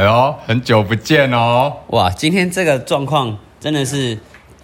[0.00, 4.18] 哎呦，很久不见哦，哇，今天这个状况真的是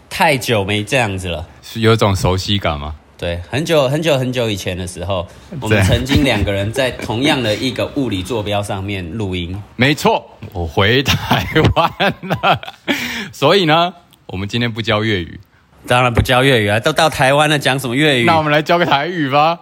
[0.09, 1.47] 太久没这样子了。
[1.61, 2.95] 是有种熟悉感吗？
[3.19, 5.29] 对，很久很久很久以前的时候，
[5.61, 9.55] 我们曾经两个人在同样的一个物理坐标上面录音。
[9.77, 11.91] 没错，我回台湾
[12.23, 12.59] 了，
[13.31, 13.93] 所以呢，
[14.29, 15.39] 我们今天不教粤语，
[15.87, 18.25] 当然不教粤语啊，都到台湾了，讲什么粤语？
[18.25, 19.59] 那我们来教个台语吧，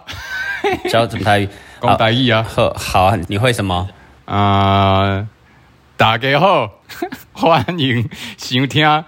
[0.89, 1.49] 教什么台语？
[1.83, 3.89] 讲台语啊，好，好啊，你会什么？
[4.23, 5.27] 啊、
[5.97, 6.69] 大家好，
[7.31, 9.03] 欢迎收听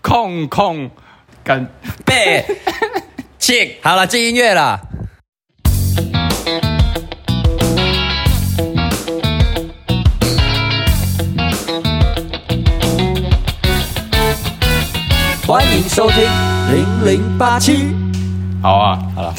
[0.00, 0.90] 空空
[1.44, 1.70] 干。
[2.06, 2.42] 背，
[3.38, 4.80] 进，好了，进音乐了。
[15.46, 16.22] 欢迎收听
[16.72, 17.94] 零零八七。
[18.62, 19.34] 好啊，好了，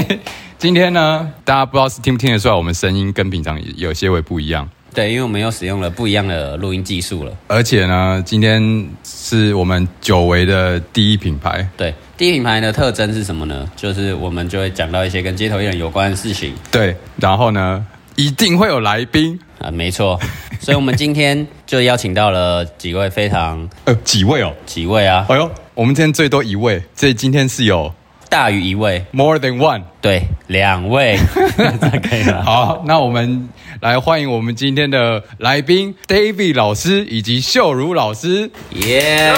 [0.56, 4.66] 今天呢，大家不知道是听不听得出来，我们声音跟平常有些微不一样。
[4.94, 7.32] 对，因为我们又使用了不一样的录音技术了。
[7.48, 13.70] 而且呢，今天是我们久违的第一品牌，对，第一品牌的特征是什么呢？
[13.74, 17.84] 就是我们就会讲到一些跟街头艺人有关的事情对，然后呢，
[18.16, 20.20] 一定会有来宾，啊，没错。
[20.60, 24.52] 所以我们今天就邀请到了几位非常呃，几位哦？
[24.64, 27.92] 几位啊，哎呦，我们今天最多一位，所以今天是有
[28.28, 29.82] 大于一位，more than one。
[30.00, 31.18] 对，两位，
[31.56, 32.44] 这可以了。
[32.44, 33.48] 好，那我们
[33.80, 38.50] 来欢迎我们今天的来宾 David 老师以及秀如老师。
[38.70, 39.32] 耶！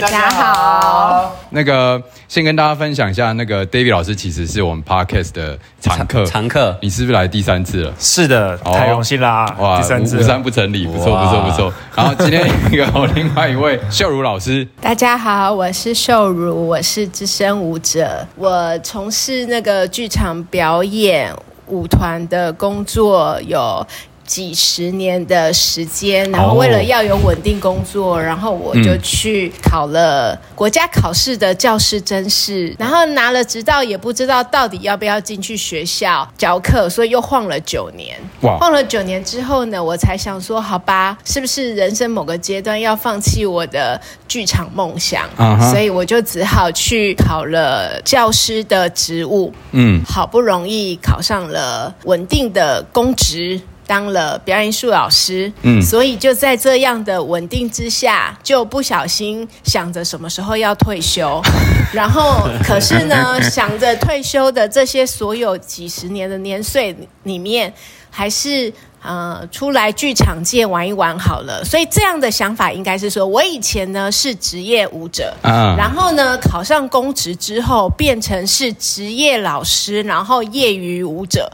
[0.08, 7.92] 家好，那个先跟大家分享一下，那个 David 老师其实是我们 Podcast 的常客，常客，你是不是来第三次了？
[7.98, 9.54] 是的，哦太荣幸啦！
[9.58, 11.72] 哇，第三次五三不成礼，不错不错不错。
[11.94, 21.34] 然后今天有另外一位秀如老师，大家好，我是秀如，我是资深舞者，我从事那个剧场表演
[21.68, 23.86] 舞团的工作有。
[24.28, 38.16] 几十年的时间，然后为了要有稳定工作，然后我就去考了国家考试的教师甄试，然后拿了执照，也不知道到底要不要进去学校教课，所以又晃了九年。
[38.42, 38.58] 哇。
[38.58, 45.26] 晃了九年之后呢，我才想说，好吧，是不是人生某个阶段要放弃我的剧场梦想？
[45.70, 53.58] 所以我就只好去考了教师的职务，嗯，好不容易考上了稳定的公职。
[53.88, 55.80] 当了表演艺术老师，嗯。
[55.80, 61.40] 嗯，所以就在这样的稳定之下，就不小心想着什么时候要退休，
[61.92, 67.72] 然后可是呢，想着退休的这些所有几十年的年岁里面，
[68.10, 68.72] 还是
[69.02, 71.64] 呃出来剧场界玩一玩好了。
[71.64, 75.74] 所以这样的想法应该是说，我以前呢是职业舞者，啊。
[75.78, 81.50] 然后呢考上公职之后变成是职业老师，然后业余舞者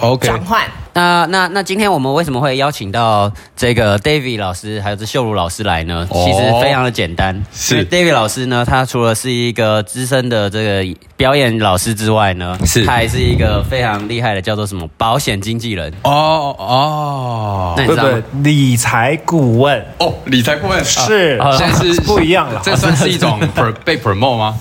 [0.00, 0.66] ，OK，转换。
[0.96, 6.08] 那那那今天我们为什么会邀请到这个 David 老师还有这秀如老师来呢？
[6.10, 15.92] 哦其实非常的简单，是 David 老师呢，他除了是一个资深的这个表演老师之外呢，是他还是一个非常厉害的叫做什么保险经纪人。
[16.02, 18.42] 哦哦那你知道吗对不对？
[18.54, 22.62] 理财顾问哦，理财顾问是啊现在是不一样了。
[22.64, 23.38] 这算是一种
[23.84, 24.58] 被 promote 吗？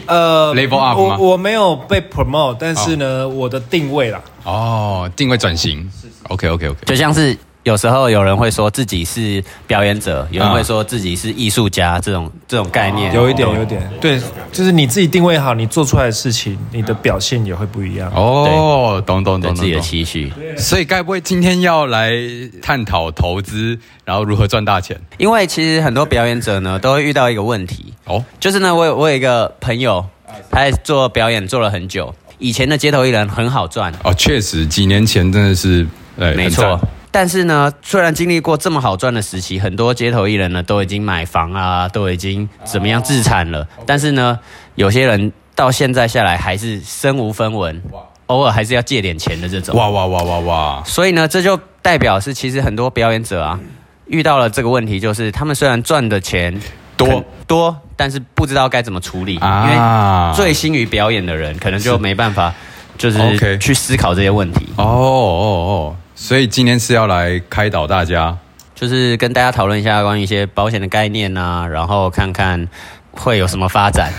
[0.06, 1.16] 呃 level up 吗？
[1.18, 5.88] 我我没有被 promote，但是呢，我的定位啦，哦，定位转型
[6.28, 14.20] ，OK OK OK，就像是有时候有人会说自己是表演者，有人啊会说自己是艺术家，这种这种概念有一点，有一点，对，
[14.52, 18.12] 就是你自己定位好，你做出来的事情，你的表现也会不一样。
[18.14, 19.80] 哦，懂懂懂对自己的。
[19.80, 20.30] 期许。
[20.58, 22.12] 所以该不会今天要来
[22.60, 25.00] 探讨投资，然后如何赚大钱？
[25.16, 30.04] 因为其实很多表演者呢都会遇到一个问题，哦，就是呢，我有我有一个朋友，
[30.50, 35.86] 他在做表演做了很久，以前的街头艺人很好赚，哦，确实，几年前真的是，
[36.18, 36.78] 对，没错。
[37.14, 43.64] 但是呢，虽然经历过这么好赚的时期，很多街头艺人呢都已经买房啊，都已经怎么样自产了。
[43.86, 44.36] 但是呢，
[44.74, 47.80] 有些人到现在下来还是身无分文，
[48.26, 49.76] 偶尔还是要借点钱的这种。
[49.76, 50.82] 哇哇哇哇哇！
[50.84, 53.60] 所以呢，这就代表是其实很多表演者啊
[54.06, 56.60] 遇到了这个问题，就是他们虽然赚的钱
[56.96, 62.52] 多多，但是不知道该怎么处理，啊因为醉心于表演的人可能就没办法，
[62.98, 64.66] 就是去思考这些问题。
[64.76, 68.36] 哦哦哦，所以今天是要来开导大家。
[68.74, 72.68] 就是跟大家讨论一下关于一些保险的概念啊，然后看看
[73.12, 74.12] 会有什么发展。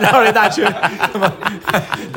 [0.00, 0.70] 绕了一大圈，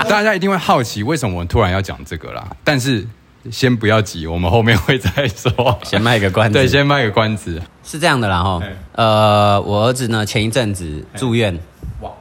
[0.09, 2.45] 大家一定会好奇，为什么我们突然要讲这个啦？
[2.63, 3.07] 但是
[3.49, 5.79] 先不要急，我们后面会再说。
[5.83, 7.61] 先卖个关子，对，先卖个关子。
[7.83, 8.61] 是这样的啦哈，
[8.91, 11.57] 呃，我儿子呢前一阵子住院，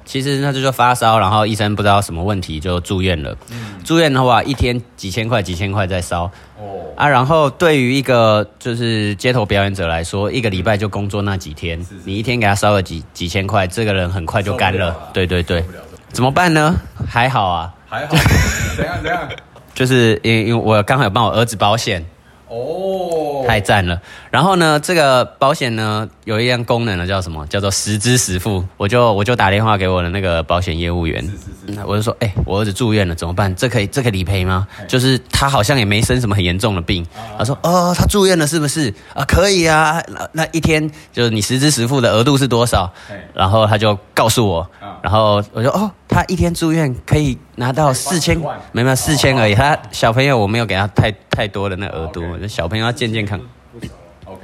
[0.04, 3.36] 其实那就是发烧，然后医生不知道什么问题就住院了。
[3.84, 6.24] 住院的话，一天几千块几千块在烧，
[6.58, 14.96] 哦，啊，然后对于一个就是街头表演者来说，一个礼拜就工作那几天，你一天给他烧了几几千块，这个人很快就干了。
[15.12, 15.64] 对对对。
[16.12, 16.76] 怎么办呢？
[17.08, 18.14] 还好啊，还好，
[18.76, 19.26] 怎样怎样？
[19.74, 22.04] 就是因为因为我刚好有帮我儿子保险，
[22.48, 24.00] 哦，太赞了。
[24.30, 27.46] 然后呢，这个保险呢有一样功能呢，叫什么？
[27.46, 28.64] 叫做实支实付。
[28.76, 31.22] 我就我就打电话给我的那个保险业务员，
[31.66, 33.54] 嗯我就说，哎、我儿子住院了，怎么办？
[33.54, 34.66] 这可以这可以理赔吗？
[34.88, 37.06] 就是他好像也没生什么很严重的病。
[37.38, 38.92] 他说，哦，他住院了是不是？
[39.14, 40.02] 啊，可以啊。
[40.08, 42.92] 那那一天就是你实支实付的额度是多少？
[43.34, 49.54] 然后他就告诉我啊，然后我就哦，他一天住院可以拿到四千万，没有没有四千而已。
[49.54, 53.40] 他小朋友我没有给他太太多的那额度，就小朋友要健健康。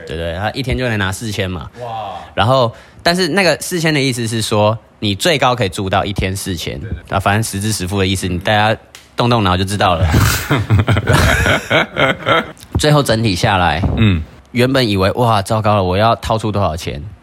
[0.06, 1.68] 对对，他一天就能拿四千嘛。
[1.80, 2.72] 哇，然后，
[3.02, 6.80] 但是那个四千的意思是说，你最高可以住到一天四千。
[7.10, 8.74] 啊，反正实支实付的意思，你大家
[9.14, 10.06] 动动脑就知道了。
[12.78, 14.22] 最后整体下来，嗯，
[14.52, 17.17] 原本以为哇，糟糕了，我要掏出多少钱是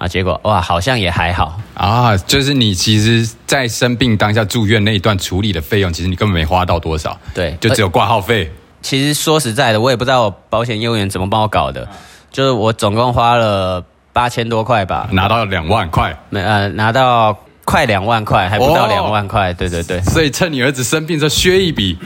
[0.00, 0.08] 啊？
[0.08, 1.60] 结果哇，好像也还好。
[1.74, 8.50] 啊，就是你其实，在生病当下住院那一段处理的费用，其实你根本没花到多少，对，就只有挂号费。
[8.80, 11.86] 其实说实在的，我也不知道保险业务员怎么帮我搞的，
[12.32, 17.36] 就是我总共花了八千多块吧，拿到两万块，没呃拿到
[17.66, 19.52] 快两万块，还不到哦两万块。
[19.52, 21.98] 对对对，所以趁你儿子生病的时候削一笔。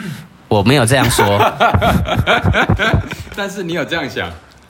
[0.46, 1.26] 我没有这样说，
[3.34, 4.28] 但是你有这样想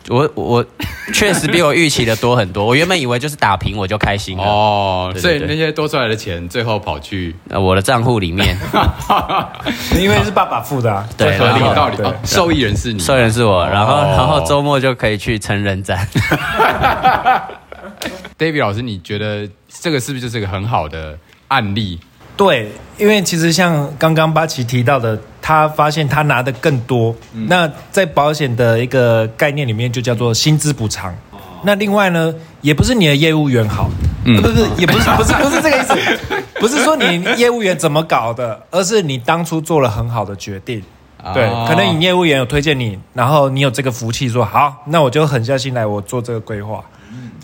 [0.08, 0.64] 我我
[1.12, 2.64] 确实比我预期的多很多。
[2.64, 8.56] 我原本以为就是打平我就开心了，哦，对对所以那些多出来的钱，最后跑去，呃我的账户里面
[9.98, 16.06] 因为是爸爸付的啊， 对合理然后对道理哦，受益人是你，受益人是我，然后哦然后周末就可以去成人展。
[18.36, 21.16] David 老师，你觉得这个是不是就是一个很好的
[21.48, 21.98] 案例？
[22.36, 27.14] 对，因为其实像刚刚八奇提到的，他发现他拿的更多，
[27.48, 31.14] 那在保险的一个概念里面就叫做薪资补偿。
[31.62, 33.88] 那另外呢，也不是你的业务员好，
[34.24, 34.40] 嗯。
[34.42, 35.94] 不是不是，也不是不是不是这个意思，
[36.60, 40.82] 不是说你业务员怎么搞的，而是你当初做了很好的决定。
[41.32, 46.84] 对，哦可能你业务员有推荐你，然后你有这个福气说好，那我就狠下心来，我做这个规划。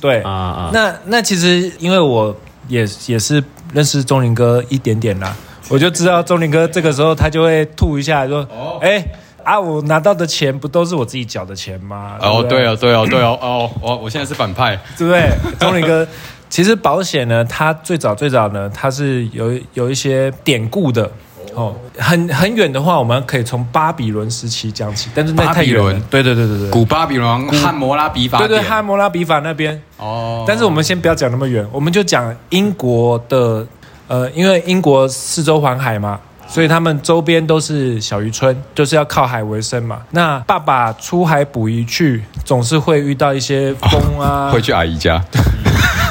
[0.01, 2.37] 对，啊啊那那其实因为我
[2.69, 3.43] 也也是
[3.73, 5.35] 认识钟林哥一点点啦，
[5.69, 8.47] 我就知道钟林哥这个时候他就会吐一下说，
[8.81, 9.05] 哎、
[9.45, 12.17] 啊，我拿到的钱不都是我自己缴的钱吗？
[12.21, 15.31] 哦，不对哦，对哦，对哦，哦，我我现在是反派， 对不对？
[15.59, 16.07] 钟林哥，
[16.49, 21.11] 其实保险呢，它最早最早呢，它是有有一些典故的。
[21.55, 25.81] 哦，很很远的话，我们可以从巴比伦时期讲起，但是那太远。
[26.11, 29.81] 对对对对对，古巴比伦汉摩拉比法对对典汉摩拉比法那边。
[29.99, 33.67] 哦，但是我们先不要讲那么远，我们就讲英国的，
[34.09, 36.19] 呃，因为英国四周环海嘛，
[36.49, 40.01] 所以他们周边都是小渔村，就是要靠海为生嘛。
[40.11, 45.23] 那爸爸出海捕鱼去，总是会遇到一些风啊， 会去阿姨家，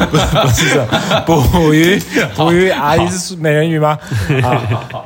[0.06, 2.02] 不是不是这捕鱼，
[2.36, 3.98] 捕鱼阿姨是美人鱼吗？
[4.44, 4.62] 啊，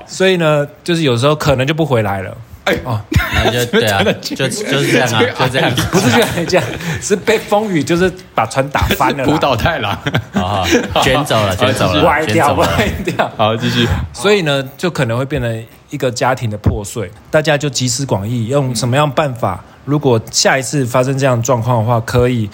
[0.05, 2.35] 所以呢，就是有时候可能就不回来了。
[2.65, 2.97] 哎哦
[3.35, 5.69] 那就对啊，就就是这样啊，就这样。
[5.91, 6.65] 不是这样这样，
[7.01, 9.97] 是被风雨就是把船打翻了啦，浦岛太郎。
[10.31, 10.63] 好
[10.93, 12.53] 好卷走了，卷走了，歪掉。
[12.53, 12.67] 歪
[13.03, 13.29] 掉。
[13.35, 13.85] 好，继续。
[14.13, 17.11] 所以呢，就可能会变成一个家庭的破碎。
[17.29, 19.61] 大家就集思广益，用什么样办法？
[19.85, 22.49] 如果下一次发生这样状况的话，可以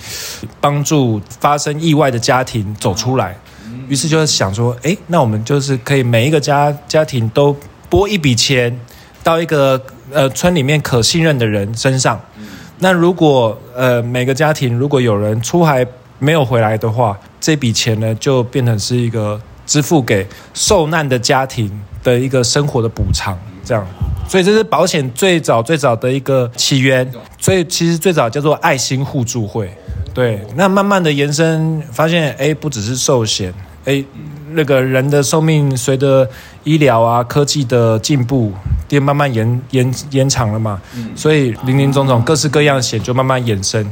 [0.60, 3.36] 帮助发生意外的家庭走出来。
[3.88, 7.56] 于是就是想说，诶，那我们就是可以每一个家家庭都
[7.90, 8.80] 拨一笔钱
[9.24, 9.82] 到一个
[10.12, 12.20] 呃村里面可信任的人身上。
[12.80, 15.86] 那如果呃每个家庭如果有人出海
[16.18, 21.70] 没有回来的话，这笔钱呢就变成是一个支付给受难的家庭
[22.04, 23.38] 的一个生活的补偿，
[23.70, 23.86] 这样。
[24.28, 27.10] 所以这是保险最早最早的一个起源，
[27.40, 29.72] 所以其实最早叫做爱心互助会。
[30.14, 33.54] 对，那慢慢的延伸，发现哎，不只是寿险，
[33.86, 34.04] 哎，
[34.52, 36.28] 那个人的寿命随着
[36.64, 38.52] 医疗啊、科技的进步，
[38.90, 40.82] 也慢慢延延延长了嘛。
[41.16, 43.84] 所以林林总总各式各样的险就慢慢衍生。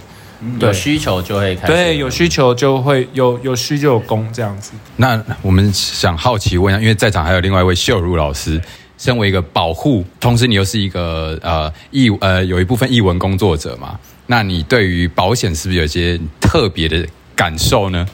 [0.59, 1.73] 对有需求就会开始。
[1.73, 4.73] 对，有需求就会有有需就有供这样子。
[4.97, 8.61] 那我们想好奇问一下，因为在场还有另外一位秀如老师，
[8.97, 18.05] 身为一个保护，同时你又是一个呃译呃有一部分译文工作者嘛，那你对于保险是不是有些特别的感受呢？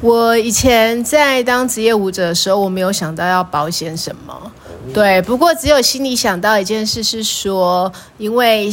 [0.00, 4.52] 我以前在当职业舞者的时候，我没有想到要保险什么。
[4.92, 8.68] 对，不过只有心里想到一件事，是说，因为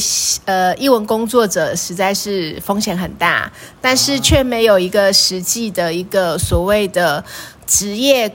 [0.46, 7.24] 呃，译文工作者实在是风险很大，但是却没有一个实际的一个所谓的
[7.68, 8.28] 职业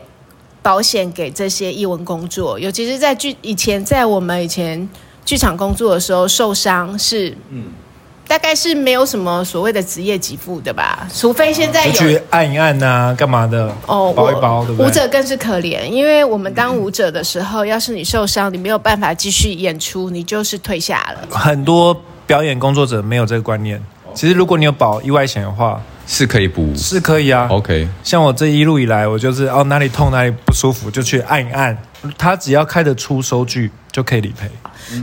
[0.64, 4.88] 保险给这些译文工作，尤其是在剧以前，在我们以前
[5.22, 7.64] 剧场工作的时候受伤是，嗯，
[8.26, 13.70] 大概是没有什么所谓的职业给付的吧，除非现在有去按一按呐、干嘛的？
[13.86, 14.86] 哦，包一包，对不对？
[14.86, 21.28] 舞者更是可怜，因为我们当舞者的时候，要是你受伤，你没有办法继续演出，你就是退下了。
[21.28, 21.94] 很多
[22.26, 23.78] 表演工作者没有这个观念。
[24.14, 26.74] 其实如果你有保意外险的话，是可以补。
[26.74, 27.46] 是可以啊。
[27.50, 31.76] OK，像我这一路以来，我就是哦哪里痛哪里不舒服就去按一按，
[32.18, 34.50] 他只要开得出收据就可以理赔。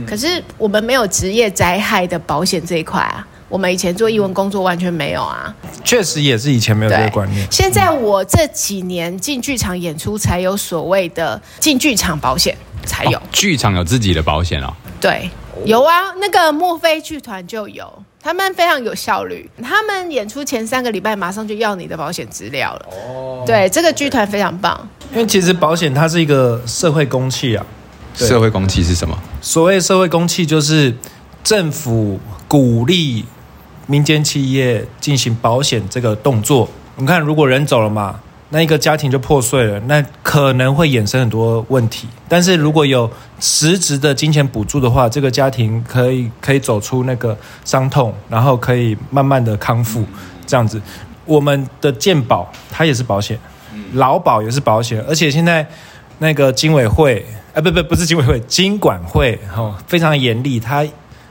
[0.06, 5.52] 可是我们没有职业灾害的保险这一块啊，我们以前做艺文工作完全没有啊。
[5.82, 7.46] 确实也是以前没有这个对观念。
[7.50, 12.56] 现在我这几年进剧场演出才有所谓的进剧场保险
[12.86, 13.18] 才有。
[13.18, 14.72] 哦剧场有自己的保险哦。
[15.00, 15.28] 对，
[15.64, 17.92] 有啊，那个墨菲剧团就有，
[18.22, 22.86] 他们非常有效率，他们演出前三个礼拜马上就要你的保险资料了。
[22.90, 24.88] 哦，对，这个剧团非常棒。
[25.10, 27.66] 因为其实保险它是一个社会公器啊。
[28.14, 29.18] 社会公器是什么？
[29.40, 30.94] 所谓社会公器，就是
[31.42, 33.24] 政府鼓励
[33.86, 36.68] 民间企业进行保险这个动作。
[36.96, 38.20] 你看，如果人走了嘛，
[38.54, 42.06] 那一个家庭就破碎了，那可能会衍生很多问题。
[42.28, 50.04] 但是如果有实质的金钱补助的话，这个家庭可以可以走出那个伤痛，然后可以慢慢的康复，
[50.46, 50.80] 这样子。
[51.24, 53.38] 我们的健保它也是保险，
[53.94, 55.66] 劳保也是保险，而且现在
[56.18, 60.86] 那个经委会，啊不不不是经委会，经管会哦，非常严厉，他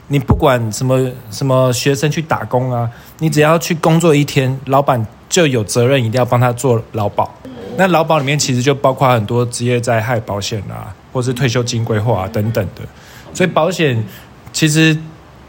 [0.08, 7.34] 你不管什么什么学生去打工啊，你只要去工作一天，老板就有责任一定要帮他做劳保。
[7.78, 12.84] 那劳保里面其实就包括很多职业灾害保险啊，或是退休金规划啊等等的，
[13.34, 14.06] 所以保险
[14.52, 14.96] 其实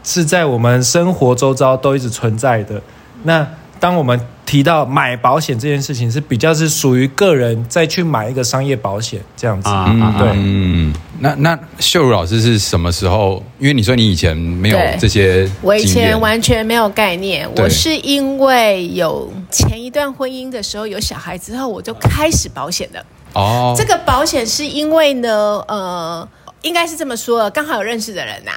[0.03, 2.81] 是在我们生活周遭都一直存在的。
[3.23, 3.45] 那
[3.83, 9.69] 当我们提到买保险这件事情，是比较是属于个人再去买一个商业保险这样子。
[10.17, 13.43] 对嗯，那那秀茹老师是什么时候？
[13.59, 14.97] 因为你说你以前没有对。
[15.01, 23.05] 这些我以前完全没有概念，我是因为有前一段婚姻的时候有小孩之后，我就开始保险的。
[23.33, 26.25] 哦，这个保险是因为呢，呃，
[26.61, 28.53] 应该是这么说，刚好有认识的人呐、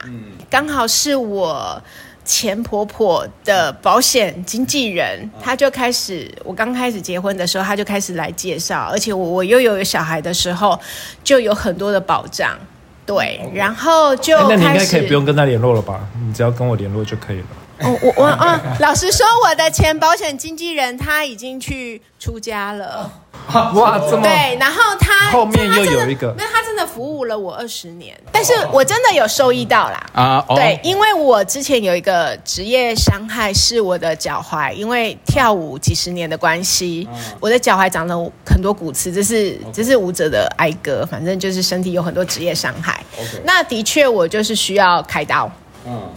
[0.49, 1.83] 刚好是我
[2.27, 10.79] 前婆婆的保险经纪人，她就开始，我刚开始结婚的时候，她就开始来介绍，而且我我又有小孩的时候，
[11.23, 12.59] 就有很多的保障。
[13.07, 16.01] 对，然后就哎那你应该可以不用跟她联络了吧？
[16.27, 17.47] 你只要跟我联络就可以了。
[17.81, 23.11] 哦，我我啊，老实说，我的前保险经纪人他已经去出家了。
[23.75, 30.07] 哇，这么对，然后他后面又有一个那，他真的服务了我二十年，但是我真的有受益到啦。
[30.15, 43.05] 啊，哦对，因为我之前有一个职业伤害是我的脚踝，因为跳舞几十年的关系，我的脚踝长了很多骨刺，这是这是舞者的哀歌，反正就是身体有很多职业伤害。
[43.45, 45.49] 那的确，我就是需要开刀。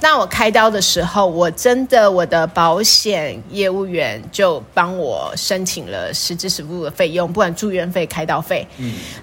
[0.01, 8.67] 那我开刀的时候，我真的我的保险业务员就帮我申请了实支实付的费用，不管住院费、开刀费。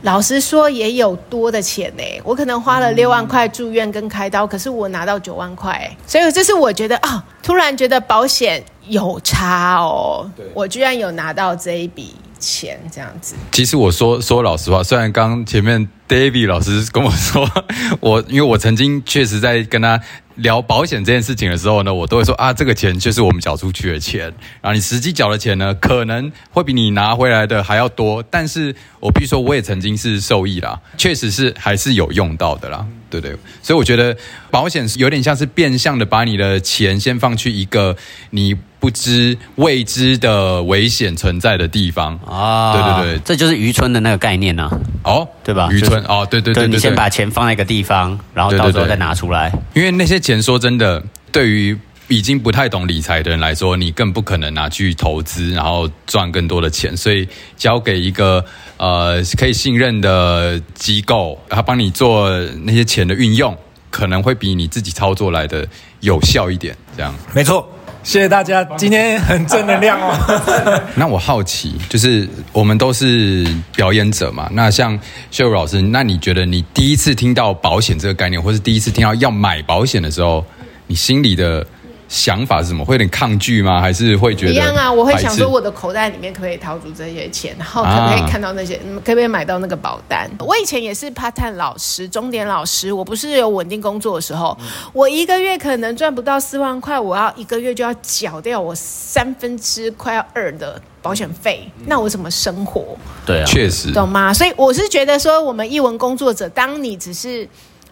[0.03, 12.15] 老实说，也有多的钱呢、我可能花了六万块住院跟开刀，可是我拿到九万块、欸，所以这是我觉得啊、突然觉得保险有差哦，我居然有拿到这一笔
[12.47, 13.35] 钱，这样子。
[13.51, 17.51] 其实我说说老实话，虽然刚前面 David 老师跟我说，
[17.99, 20.01] 我因为我曾经确实在跟他
[20.37, 24.27] 聊保险这件事情的时候呢，我都会说啊，这个钱就是我们缴出去的钱，
[24.61, 28.23] 然后你实际缴的钱呢，可能会比你拿回来的还要多。
[28.31, 32.87] 但是我必须说，我也曾经是受益啦，确实是还是有用到的啦。
[33.09, 34.17] 对对，所以我觉得
[34.51, 37.97] 保险是有点像是变相的把你的钱先放去一个
[38.31, 38.55] 你
[38.87, 42.17] 不知未知的危险存在的地方。
[42.25, 43.21] 啊，对对对。
[43.25, 44.71] 这就是渔村的那个概念呢、
[45.03, 45.69] 哦，对吧？
[45.73, 49.53] 渔村就是哦，对对对对对，你先把钱放在一个地方，然后到时候再拿出来。
[49.75, 51.03] 因为那些钱说真的，
[51.33, 51.77] 对于
[52.07, 57.27] 已经不太懂理财的人来说，你更不可能拿去投资，然后赚更多的钱，所以
[57.57, 58.45] 交给一个
[58.77, 62.31] 呃可以信任的机构，他帮你做
[62.63, 63.59] 那些钱的运用，
[63.91, 65.67] 可能会比你自己操作来的
[65.99, 66.77] 有效一点。
[66.97, 67.69] 这样，没错，
[68.07, 70.15] 谢谢大家，今天很正能量哦。
[70.95, 73.45] 那我好奇，就是我们都是
[73.75, 74.97] 表演者嘛，那像
[75.33, 80.47] 秀如老师，那你觉得你第一次听到保险这个概念，或是第一次听到要买保险的时候，
[80.87, 81.67] 你心里的
[82.09, 82.85] 想法是什么？
[82.85, 83.81] 会有点抗拒吗？
[83.81, 90.31] 还是会觉得一样啊，我会想说我的口袋里面可不可以掏出这些钱，然后可不可以看到那些，嗯可不可以买到那个保单？
[90.39, 94.57] 我以前也是 part time 老师、钟点老师，我不是有稳定工作的时候，
[94.93, 102.97] 我一个月可能赚不到四万块，我要一个月就要缴掉我三分之快要二的保险费，那我怎么生活？
[103.25, 104.33] 对啊，确实懂吗？
[104.33, 107.49] 所以我是觉得说，我们译文工作者，当你只是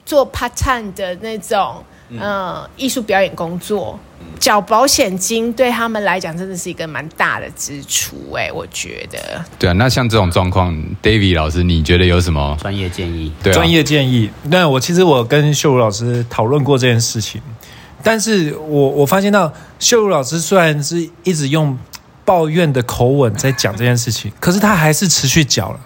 [0.06, 1.82] 做 part time 的那种
[2.20, 3.98] 呃艺术表演工作，
[4.38, 9.44] 缴保险金对他们来讲真的是一个蛮大的支出哎、我觉得。
[9.58, 12.56] 对啊，那像这种状况，David 老师，你觉得有什么？
[12.60, 13.32] 专业建议。
[13.42, 14.30] 对啊专业建议。
[14.44, 17.40] 那我其实我跟秀茹老师讨论过这件事情，
[18.02, 21.78] 但是我我发现到秀茹老师虽然是一直用
[22.24, 25.80] 抱怨的口吻在讲这件事情，可是他还是持续缴了。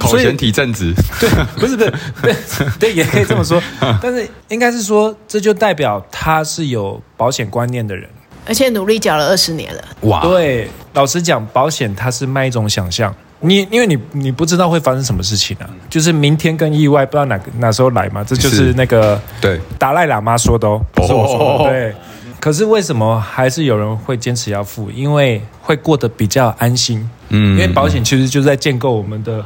[0.00, 1.28] 所以口嫌体正直，对，
[1.58, 1.92] 不是不是，
[2.22, 2.34] 对
[2.78, 3.62] 对，也可以这么说。
[4.02, 8.08] 但是应该是说，这就代表他是有保险观念的人。
[8.46, 13.14] 而且努力缴了二十年了，哇，对，老实讲，保险它是卖一种想象。
[13.40, 21.44] 你因为你你不知道会发生什么事情啊，就是明天跟意外不知道哪个哪时候来嘛，这就是是那个对，达赖喇嘛说的哦，不是我说的。
[21.44, 21.94] 哦对，
[22.40, 24.90] 可是为什么还是有人会坚持要付？
[24.90, 27.08] 因为会过得比较安心。
[27.28, 29.44] 嗯因为保险其实就是在建构我们的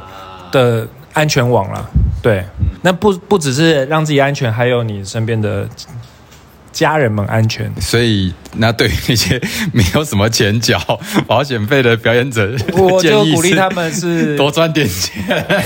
[0.53, 1.85] 的安全网了。
[2.21, 2.45] 对，
[2.83, 5.67] 那不不只是让自己安全，还有你身边的
[6.71, 7.69] 家人们安全。
[7.81, 9.41] 所以那对于那些
[9.73, 10.79] 没有什么钱缴
[11.27, 15.21] 保险费的表演者，我就鼓励他们是多赚点钱。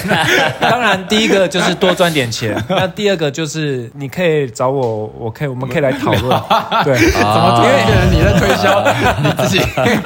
[0.59, 6.41] 当然，第一个就是多赚点钱，那第二个就是你可以找我，我可以我们可以来讨论。
[6.83, 8.83] 对， 怎么因为你在推销
[9.21, 9.59] 你自己？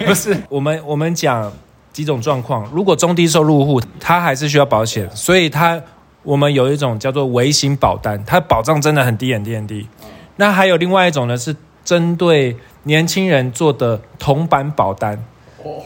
[0.05, 1.49] 不是我们我们讲
[1.93, 5.81] 几种状况，如果中低收入户他还是需要保险，所以他
[6.23, 9.87] 我们有一种叫做微型保单，它保障真的很低很低很低。
[10.37, 15.21] 那还有另外一种呢，是针对年轻人做的铜板保单，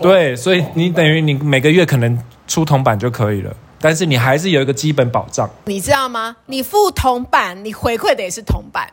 [0.02, 5.50] 对，所以你等于你每个月可能出铜板就可以了，但是你还是有一个基本保障。
[5.66, 6.36] 你知道吗？
[6.46, 8.88] 你付铜板，你回馈的也是铜板，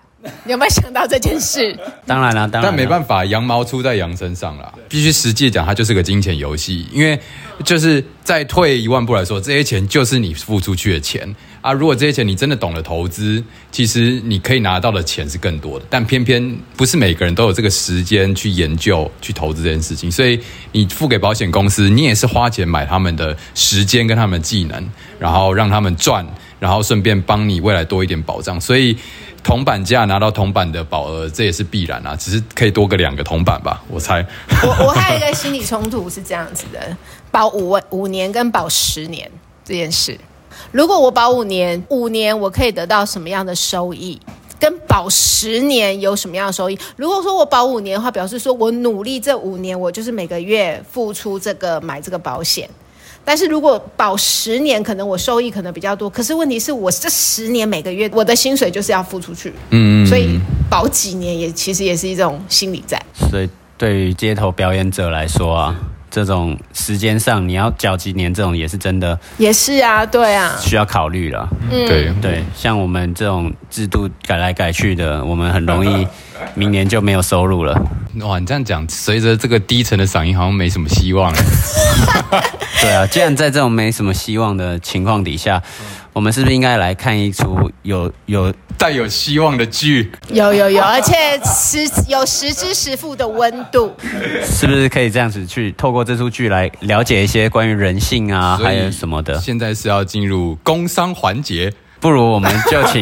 [0.44, 1.76] 你 有没有想到这件事？
[2.06, 4.72] 当然了，当然啦但没办法，羊毛出在羊身上啦。
[4.88, 6.86] 必须实际讲，它就是个金钱游戏。
[6.92, 7.18] 因为
[7.64, 11.72] 就是再退一万步来说，这些钱就是你付出去的钱啊。
[11.72, 15.84] 如果这些钱你真的懂得投资，其实你可以拿到的钱是更多的。
[15.90, 20.38] 但偏偏不是每个人都有这个时间去研究、去投资这件事情，所以
[20.70, 26.24] 你付给保险公司，你也是花钱买他们的时间跟他们的技能，然后让他们赚，
[26.60, 28.60] 然后顺便帮你未来多一点保障。
[28.60, 28.96] 所以。
[29.42, 34.24] 铜板价拿到铜板的保额，这也是必然啊，只是可以多个两个铜板吧，我猜。
[34.62, 36.96] 我我还有一个心理冲突是这样子的：
[37.30, 39.30] 保五五年跟保十年
[39.64, 40.18] 这件事，
[40.70, 44.20] 如果我保五年，五年我可以得到什么样的收益？
[44.60, 46.78] 跟保十年有什么样的收益？
[46.94, 52.70] 如果说我保五年的话，表示说我努力这五年，我就是每个月付出这个买这个保险。
[53.24, 56.10] 但是如果保十年，可能我收益可能比较多。
[56.10, 63.00] 可是问题是我这十年每个月我的薪水就是要付出去，嗯，所以保几年也其实也是一种心理战。
[63.30, 65.76] 所以对于街头表演者来说啊，
[66.10, 71.48] 这种时间上你要缴几年，这种也是真的也是啊，对啊，需要考虑了。
[71.70, 76.06] 嗯对对，像我们这种制度改来改去的，我们很容易
[76.54, 77.74] 明年就没有收入了。
[78.20, 81.38] 哇，你这样讲，随着这个低沉的嗓音，好像没什么希望了。
[82.80, 85.62] 对啊，既然在这种没什么希望的情况底下，
[86.12, 93.94] 我们是不是应该来看一出有有带有希望的剧，有有有，而且实有实支实付的温度。
[94.44, 99.40] 是不是可以这样子去透过这出剧来了解一些关于人性啊，还有什么的？
[99.40, 103.00] 现在是要进入工商环节不如我们就请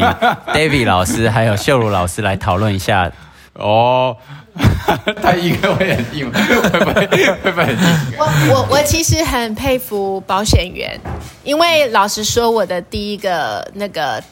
[0.55, 3.11] David 老师还有秀茹老师来讨论一下。
[3.55, 4.17] 哦。
[5.23, 7.83] 他一个会很硬吗，会不会会不会很硬？
[8.19, 10.99] 我我我其实很佩服保险员，
[11.45, 14.23] 因为老实说，我的第一个那个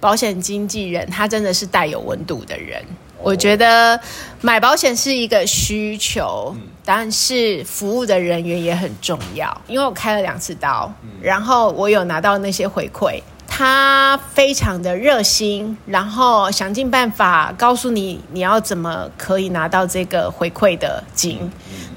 [0.00, 2.82] 保险经纪人，他真的是带有温度的人。
[3.20, 3.98] 我觉得
[4.40, 6.54] 买保险是一个需求，
[6.84, 9.62] 但是服务的人员也很重要。
[9.66, 13.20] 因为我开了两次刀，然后我有拿到那些回馈，
[13.56, 21.38] 他非常的热心，然后想尽办法告诉你你要怎么可以拿到这个回馈的金。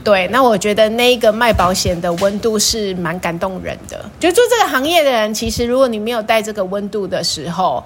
[0.04, 4.06] 对，那我觉得那个卖保险的温度是蛮感动人的。
[4.20, 7.84] 就做这个行业的人，其实如果你没有带这个温度的时候，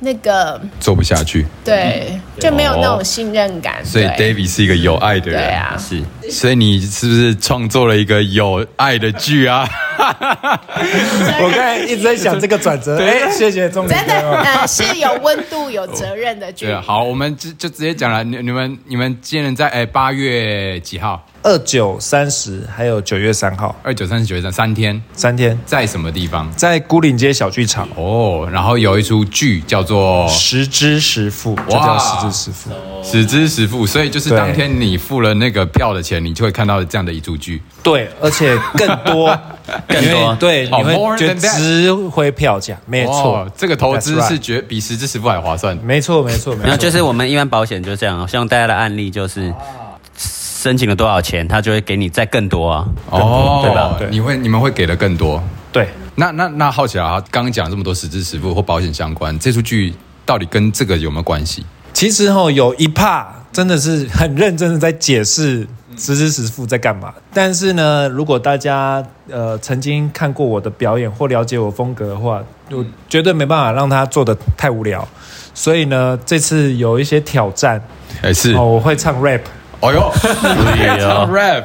[0.00, 3.84] 那个做不下去，对就没有那种信任感。
[3.84, 5.42] 所以 David 是一个有爱的人。
[5.42, 9.68] 对啊，是，所以你是不是创作了一个有爱的剧啊？
[9.98, 21.26] 我刚才一直在想这个转折，哎，谢谢钟明真的是有温度、有责任的剧好，我们就就直接讲了，你你们你们今年在哎八月几号？
[21.48, 23.74] 二二九三十还有九月三号。
[23.82, 26.52] 二九三十九月三三天，三天，在什么地方？
[26.54, 27.88] 在孤岭街小剧场。
[27.96, 32.70] 哦，然后有一出剧叫做《十之十付，就叫十之十付。
[33.02, 34.36] 十之十付》，所以就是对。
[34.36, 37.62] 当天你付了那个票的钱，你就会看到这样的一出剧。
[37.82, 39.34] 对，而且更多，
[39.88, 40.36] 更多。
[40.38, 43.38] 对，哦你会觉得值回票价，没错。
[43.38, 45.74] 哦，这个投资是绝比十之十付还划算。
[45.82, 49.50] 没错，没错，没然后错，就是我们一般保险就是这样，像大家的案例就是
[50.58, 52.84] 申请了多少钱，他就会给你再更多啊。
[53.10, 55.40] 哦，对吧对你会你们会给的更多。
[55.70, 55.86] 对。
[56.16, 59.94] 那那那好奇啊，刚刚讲这么多实支实付或保险相关，这出剧
[60.26, 61.64] 到底跟这个有没有关系？
[61.92, 65.64] 其实哦、有一 part 真的是很认真的在解释
[65.96, 67.14] 实支实付在干嘛。
[67.32, 75.06] 但是呢，如果大家呃曾经看过我的表演或了解我风格的话，就绝对没办法让他做的太无聊。
[75.54, 77.80] 所以呢，这次有一些挑战
[78.22, 79.42] 哎，是，哦，我会唱 rap，
[79.80, 80.12] 哦哟，
[80.76, 81.64] 哎 唱 rap，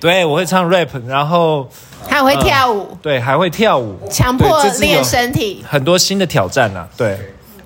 [0.00, 1.68] 对我会唱 rap，然后
[2.08, 5.64] 还会跳舞，对还会跳舞，强迫练身体。
[5.68, 6.88] 很多新的挑战啊。
[6.96, 7.18] 对，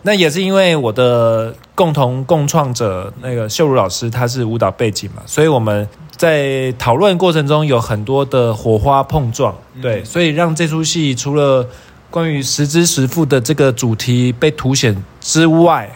[0.02, 9.54] 那也是因为我的共同共创者那个秀茹老师，他是舞蹈背景嘛，所以我们在讨论过程中有很多的火花碰撞。
[9.82, 11.66] 对，所以让这出戏除了
[12.10, 15.90] 关于实知实付的这个主题被凸显之外，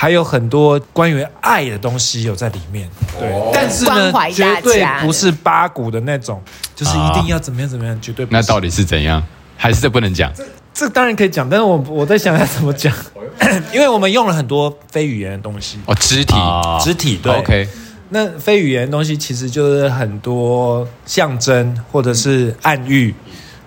[0.00, 2.88] 还有很多关于爱的东西有在里面。
[3.18, 6.42] 对，但是呢绝对不是八股的那种，
[6.74, 8.34] 就是一定要怎么样怎么样，绝对不是。
[8.34, 9.22] 那到底是怎样？
[9.58, 10.32] 还是这不能讲？
[10.72, 12.90] 这当然可以讲，但是我我在想要怎么讲，
[13.74, 17.30] 因为我们用了很多非语言的东西，哦，肢体啊肢体对。
[17.34, 17.68] ，OK，
[18.08, 23.14] 那非语言的东西其实就是很多象征或者是暗喻，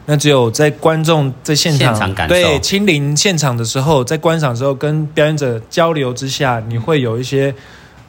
[0.05, 7.53] 那只有在观众在现场对亲临现场的时候，在观赏的时候跟表演者交流之下，你会有一些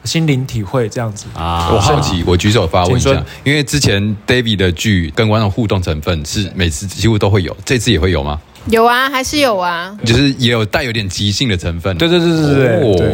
[0.03, 1.25] 心灵体会这样子。
[1.33, 8.39] 啊我好奇，我举手发问一下，因为之前 David 的剧跟观众互动成分是每次几乎都会有，这次也会有吗？
[8.69, 9.95] 有啊，还是有啊。
[10.03, 11.95] 就是也有带有点即兴的成分。
[11.97, 13.13] 对对对对对对对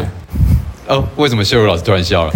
[0.88, 2.34] 哦，哦，为什么秀如老师突然笑了？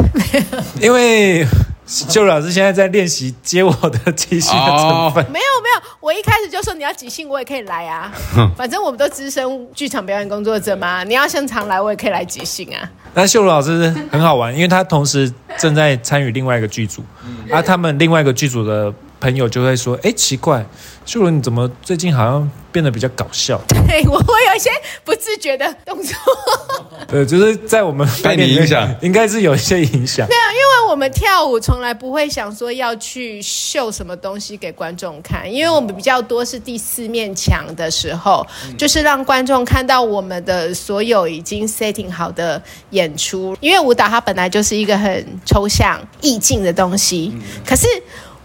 [0.82, 1.46] 因为
[1.86, 5.24] 秀老师现在在练习接我的即兴的成分。
[5.32, 8.12] 没有没有，我一开始就说你要即兴，我也可以来啊。
[8.58, 12.90] 反正我们都资深剧场表演工作者嘛，你要现场来，我也可以来即兴啊。
[13.14, 17.04] 那秀茹老师很好玩，因为他同时正在参与另外一个剧组，
[17.52, 18.92] 啊，他们另外一个剧组的
[19.26, 20.64] 朋友就会说：“哎，奇怪，
[21.04, 24.70] 秀伦你怎么最近好像变得比较搞笑 对我会有一些
[25.04, 26.16] 不自觉的动作。
[27.10, 30.28] ”对，就是在我们被你影响应该是有一些影响。
[30.28, 38.46] 对啊，因为我们跳舞从来不会想说要去秀什么东西给观众看，因为我们比较多是第四面墙的时候，
[38.78, 42.62] 就是让观众看到我们的所有已经 setting 好的
[42.92, 43.58] 演出。
[43.60, 47.34] 因为舞蹈它本来就是一个很抽象、意境的东西，
[47.66, 47.88] 可是。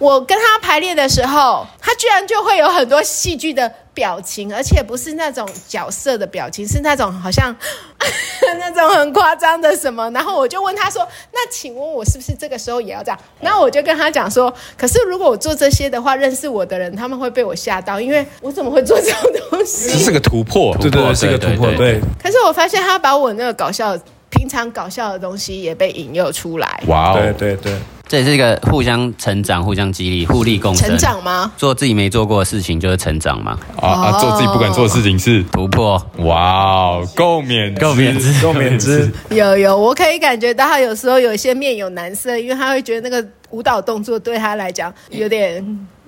[0.00, 7.54] 我跟他排练的时候，他居然就会有很多戏剧的表情，而且不是那种角色的表情，是那种好像
[8.58, 10.10] 那种很夸张的什么。
[10.12, 21.66] 然后我就问他说：“那请问我是不是这个时候也要这样？”然后我就跟他讲说：“可是如果我做这些的话，认识我的人他们会被我吓到，因为我怎么会做这种东西这西是个突破，对对对，是一个突破。
[21.72, 23.94] 对对，？”可是我发现他把我那个搞笑、
[24.40, 30.88] 平常搞笑的东西也被引诱出来，哇哦，对对对，这也是一个互相成长、互相激励、互利共生。
[30.88, 31.53] 成长吗？
[31.59, 36.03] 做自己没做过的事情就是成长嘛，啊啊，做自己不敢做的事情是，突破。
[36.20, 39.12] 哇哦，够免够免之共勉之。
[39.29, 45.62] 有有，我可以感觉到他有时候有一些面有难色，因为他会觉得那个舞蹈动作对他来讲有点，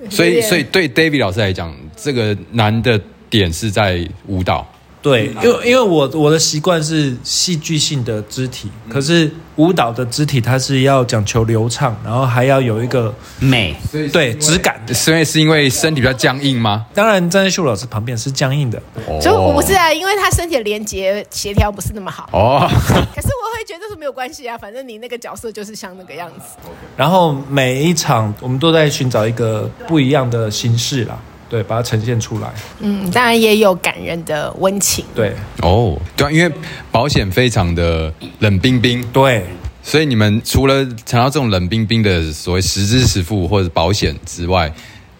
[0.08, 4.66] 所以所以对 David 老师来讲，这个难的点是在舞蹈。
[5.02, 13.74] 对，因为因为我我的习惯是戏剧性的肢体，可是舞蹈的肢体它是要讲求流畅，然后还要有一个美，
[14.12, 14.80] 对质感。
[14.94, 16.86] 是因为是因为身体比较僵硬吗？
[16.94, 18.80] 当然站在秀老师旁边是僵硬的，
[19.20, 22.28] 就我不是啊，因为他身体的连接协调不是那么好。
[22.32, 26.56] 哦， 可是我会觉得是没有关系啊，反正你那个角色就是像那个样子。
[26.96, 31.18] 然后每一场我们都在寻找一个不一样的形式啦，
[31.52, 32.50] 对，把它呈现出来。
[32.80, 35.04] 嗯，当然也有感人的温情。
[35.14, 36.50] 对哦，对啊，因为
[36.90, 39.44] 保险非常的冷冰冰，对，
[39.82, 44.72] 所以你们除了谈到这种冷冰冰的所谓实支实付或者保险之外，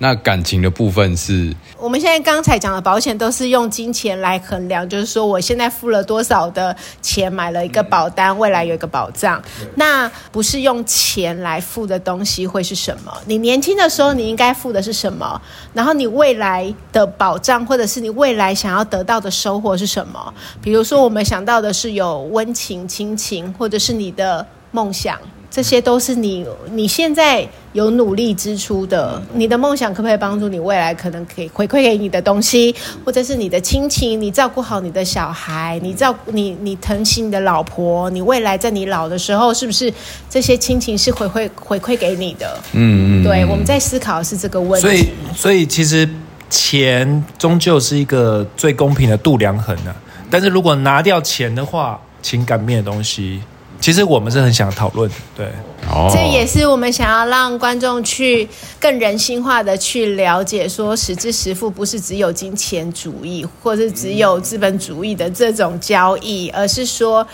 [0.02, 9.40] 那感情的部分是我们现在刚才讲的保险都是用金钱来衡量，就是说我现在付了多少的钱买了一个保单，未来有一个保障。
[9.76, 13.16] 那不是用钱来付的东西会是什么？
[13.26, 15.40] 你年轻的时候你应该付的是什么？
[15.72, 20.34] 然后你未来的保障或者是你未来想要得到的收获是什么？
[20.60, 25.16] 比如说我们想到的是有温情、亲情，或者是你的梦想。
[25.54, 29.22] 这些都是你你现在有努力支出的。
[29.34, 39.92] 你的梦想可不可以帮助你未来可能可以回馈给你的东西，或者是你的亲情，你照顾好你的小孩，你照你你疼惜你的老婆，你未来在你老的时候，是不是
[40.30, 42.58] 这些亲情是回馈回馈给你的？
[42.72, 44.88] 嗯嗯，对，我们在思考是这个问题。
[44.88, 46.08] 所以，所以其实
[46.48, 49.94] 钱终究是一个最公平的度量衡啊。
[50.30, 53.42] 但是如果拿掉钱的话，情感面的东西，
[53.82, 55.10] 其实我们是很想讨论。
[55.36, 55.46] 对，
[55.90, 67.26] 哦这也是我们想要让观众去更人性化的去了解，说实质实付不是只有金钱主义，或是只有资本主义的这种交易，而是说。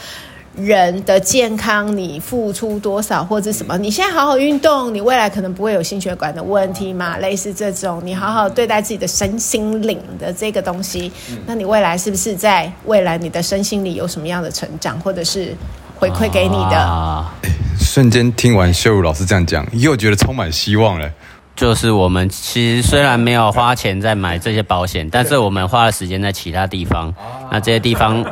[0.56, 3.78] 人的健康，你付出多少或者什么？
[3.78, 7.16] 你现在好好运动，你未来可能不会有心血管的问题嘛？
[7.18, 11.12] 类似这种，你好好对待自己的身心灵的这个东西，
[11.46, 15.54] 那你未来是不是在未来你的身心里有什么样的成长，或者是
[15.98, 16.76] 回馈给你的？
[16.76, 17.32] 啊
[17.80, 21.10] 瞬间听完秀如老师这样讲，又觉得充满希望了。
[21.56, 27.12] 就是我们其实虽然没有花钱在买这些保险，但是我们花了时间在其他地方。
[27.50, 28.24] 那这些地方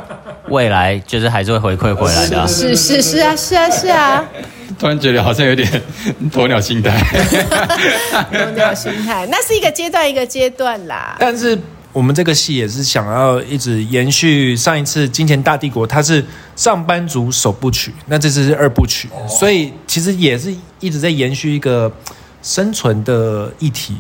[0.49, 4.23] 未来就是还是会回馈回来的啊、是是是啊是啊是啊，
[4.79, 5.69] 突然觉得好像有点
[6.31, 6.91] 鸵鸟心态。
[8.33, 11.17] 鸵鸟心态，那是一个阶段一个阶段啦。
[11.19, 11.59] 但是
[11.97, 16.23] 我们这个戏也是想要一直延续上一次《金钱大帝国》，它是
[16.55, 21.91] 上班族首部曲，那这次是二部曲，所以其实也是一直在延续一个
[22.43, 23.97] 生存的议题。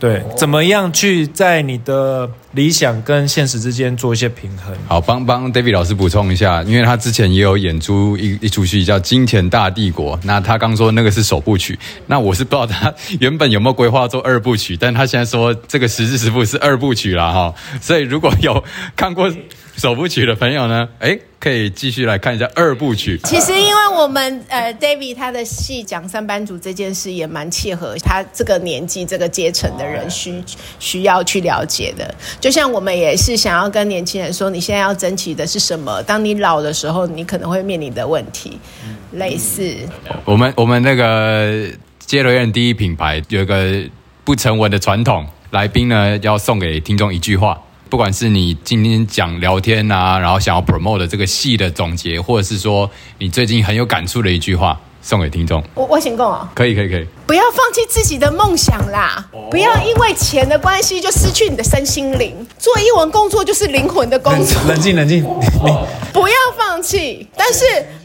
[0.00, 4.74] 对，怎么样去在你的理想跟现实之间做一些平衡？
[4.88, 18.64] 好，帮帮 David 老师补充一下，因为他之前也有演出一一出戏叫《金钱大帝国》，那他刚说那个是首部曲，那我是不知道他原本有没有规划做二部曲，但他现在说这个实质实部是二部曲了哈，所以如果有
[18.96, 19.30] 看过
[19.80, 23.18] 首部曲的朋友呢，哎，可以继续来看一下二部曲。
[23.24, 30.44] 其实，因为我们呃，David 他的戏讲上班族这件事也蛮切合他这个年纪、这个阶层的人需
[30.78, 32.14] 需要去了解的。
[32.38, 36.02] 就像我们也是想要跟年轻人说，你现在要争取的是什么？
[36.02, 38.58] 当你老的时候，你可能会面临的问题，
[39.12, 39.74] 类似。
[40.26, 41.66] 我们我们那个
[42.00, 43.82] 接留言第一品牌有一个
[44.24, 47.58] 不成文的传统，来宾呢要送给听众一句话，
[47.90, 55.60] 不管是你今天讲聊天啊，然后想要 promote 的这个戏的总结，或者是说你最近很有感触的一句话，送给听众。
[55.74, 59.28] 我我先讲啊，可以可以可以，不要放弃自己的梦想啦！
[59.50, 62.46] 不要因为钱的关系就失去你的身心灵。
[62.60, 64.62] 做译文工作就是灵魂的工作。
[64.68, 65.72] 冷静冷静，你
[66.12, 67.64] 不要放弃，但是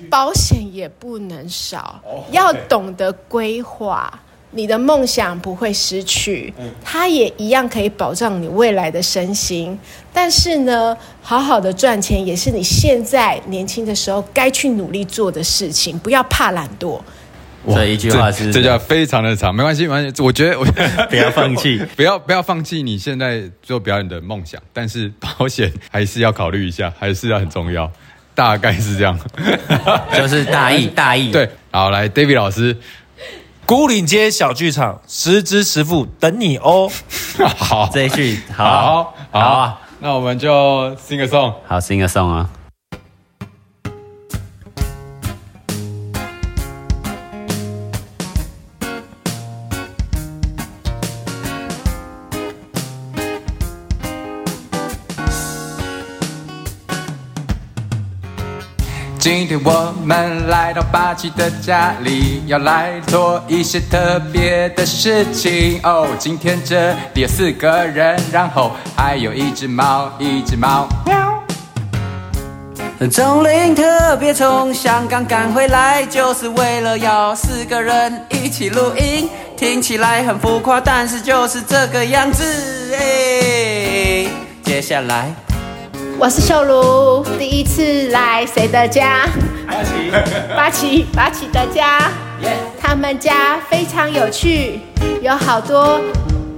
[0.10, 4.12] 保险也不能少，要懂得规划。
[4.56, 6.52] 你的梦想不会失去，
[6.84, 9.78] 它也一样可以保障你未来的身心。
[10.14, 17.00] 但是呢，好好的赚钱也是你现在年轻的时候该去努力做的事情，不要怕懒惰。
[17.68, 20.64] 所以一句话是这这叫非常的长，没关系没关系，我觉得我
[21.10, 27.92] 不要放弃 不要不要放弃你现在做表演的梦想，但是保险还是要考虑一下，还是要很重要，
[28.36, 29.20] 大概是这样。
[30.16, 31.32] 就是大意 大意。
[31.32, 32.78] 对，好，来 David 老师，
[33.66, 36.88] 孤岭街小剧场，十之十付等你哦。
[37.58, 40.50] 好，这一句好好，好啊，那我们就
[40.98, 41.52] sing a song。
[41.68, 42.50] 好 sing a song 啊。
[59.26, 66.08] 今天我们来到八七的家里，要来做一些特别的事情哦。
[66.20, 70.88] 今天这里有四个人，然后还有一只猫，一只猫。
[73.10, 79.28] 钟林特别从香港赶回来，就是为了要四个人一起录音。
[79.58, 82.44] 听起来很浮夸，但是就是这个样子。
[82.96, 84.28] 哎，
[84.64, 85.34] 接下来
[86.18, 89.28] 我是秀茹，第一次来谁的家？
[89.68, 90.12] 八旗，
[90.56, 92.10] 八旗，八旗的家。
[92.82, 94.80] 他们家非常有趣，
[95.22, 96.00] 有好多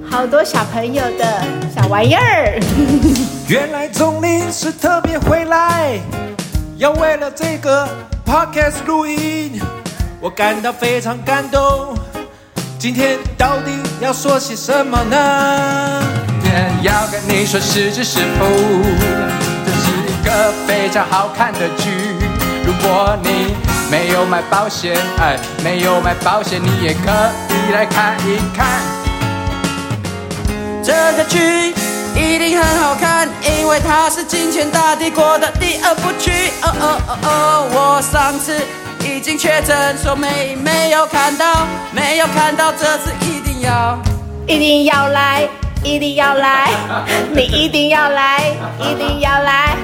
[0.09, 1.43] 好多小朋友的
[1.75, 2.59] 小玩意儿。
[3.49, 5.97] 原来钟林是特别回来，
[6.77, 7.87] 要为了这个
[8.25, 9.59] podcast 录音，
[10.21, 11.97] 我感到非常感动。
[12.77, 16.03] 今天到底要说些什么呢？
[16.81, 19.36] 要跟你说实支实付，这是一
[20.27, 21.89] 个非常好看的剧。
[22.65, 23.55] 如果你
[23.89, 27.09] 没有买保险，哎，没有买保险，你也可
[27.49, 28.67] 以来看一看。
[30.83, 31.73] 这个剧
[32.13, 36.51] 一定很好看，因为它是《金钱大帝国》的第二部剧。
[36.61, 38.61] 哦哦哦哦，我上次
[39.05, 43.97] 已经确诊，说没没有看到，没有看到，这次一定要。
[44.45, 45.47] 一定要来，
[45.83, 46.69] 一定要来，
[47.33, 49.75] 你一定要来，一定要来，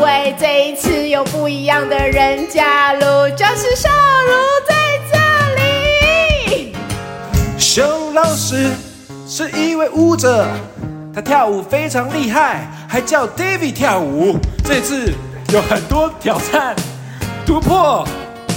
[0.00, 3.00] 为这一次有不一样的人加入，
[3.36, 4.32] 就是小卢
[4.66, 4.74] 在
[5.12, 5.18] 这
[5.56, 6.74] 里。
[7.58, 8.70] 熊老师
[9.28, 10.46] 是一位舞者，
[11.14, 14.38] 他跳舞非常厉害，还叫 davi 跳舞。
[14.64, 15.12] 这次
[15.52, 16.74] 有很多挑战
[17.44, 18.06] 突破，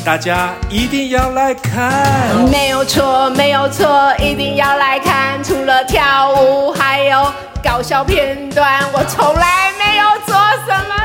[0.05, 2.49] 大家一定要来看。
[2.49, 5.43] 没有错，没有错，一定要来看。
[5.43, 7.31] 除了跳舞，还有
[7.63, 8.81] 搞笑片段。
[8.93, 10.95] 我从来没有做什么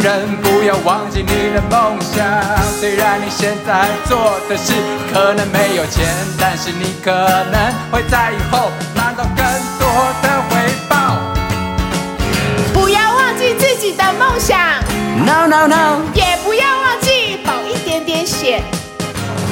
[0.00, 2.24] 人不要忘记你的梦想，
[2.78, 4.72] 虽然你现在做的事
[5.12, 6.06] 可能没有钱，
[6.38, 9.44] 但是你可能会在以后拿到更
[9.78, 9.88] 多
[10.22, 10.56] 的回
[10.88, 11.18] 报。
[12.72, 14.58] 不要忘记自己的梦想
[15.26, 18.62] ，No no no，也不要忘记保一点点险，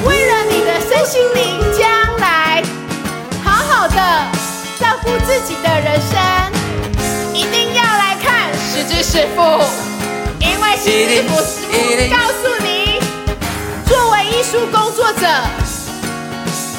[0.05, 2.63] 为了你的身心灵将来，
[3.43, 3.95] 好好的
[4.79, 6.19] 照顾自己的人生，
[7.33, 8.47] 一定要来看。
[8.69, 9.41] 实质师傅，
[10.87, 12.99] 因为实质师傅师傅告诉你，
[13.85, 15.27] 作为艺术工作者，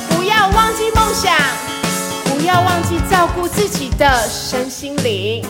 [0.09, 1.37] 不要忘记梦想，
[2.25, 5.44] 不要忘记照顾自己的身心灵。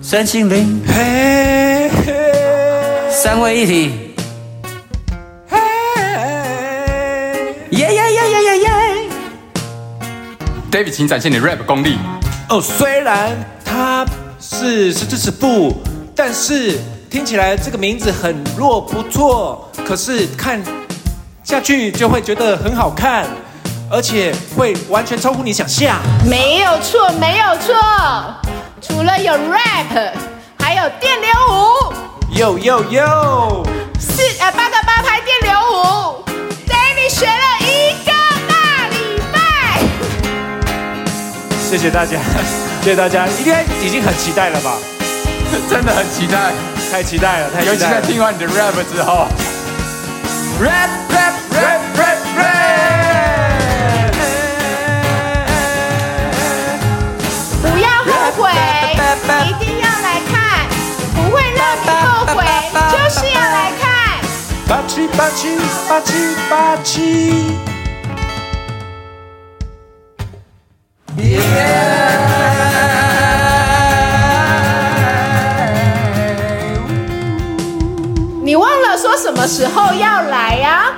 [0.00, 4.14] 身心灵嘿嘿三位一体，
[5.48, 5.58] 嘿，
[7.70, 8.70] 耶耶耶耶耶耶
[10.70, 11.98] ！David，请展现你的 rap 功力。
[12.48, 14.06] 哦，虽然他
[14.40, 15.82] 是是支持部，
[16.14, 16.78] 但是
[17.10, 20.62] 听起来这个名字很弱不错，可是看
[21.42, 23.26] 下去就会觉得很好看，
[23.90, 25.96] 而且会完全超乎你想象。
[26.24, 27.74] 没有错，没有错。
[28.80, 30.12] 除了有 rap，
[30.56, 31.92] 还有电流舞，
[32.30, 33.66] 有有有！
[33.98, 36.24] 四呃八个八拍电流舞
[36.68, 38.12] ，David 学了一个
[38.48, 39.82] 大礼拜。
[41.68, 42.20] 谢谢大家，
[42.82, 44.76] 谢谢大家，应该已经很期待了吧？
[45.68, 46.52] 真的很期待，
[46.90, 48.06] 太期待了，太尤其在期待了！
[48.06, 49.28] 听完你的 rap 之后
[50.60, 54.10] ，rap rap rap rap rap。
[57.62, 58.50] 不要后悔，
[59.46, 60.66] 一定要来看，
[61.14, 62.44] 不会让你后悔，
[62.90, 64.18] 就是要来看。
[64.66, 65.56] 八七八七
[65.88, 67.69] 八七八七。
[79.40, 80.92] 么时候要来呀、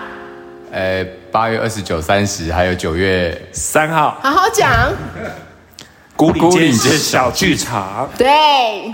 [0.72, 4.92] 呃，八月二十九、三十，还有九月，三号，好好讲。
[6.16, 8.10] 古里街古岭街小剧场。
[8.18, 8.92] 对，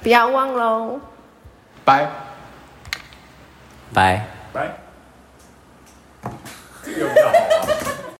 [0.00, 1.00] 不要忘喽。
[1.84, 2.08] 拜。
[3.92, 4.24] 拜。
[4.52, 4.70] 拜。
[6.84, 7.99] 这个比较好玩